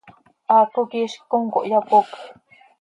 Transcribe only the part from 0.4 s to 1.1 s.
Haaco quih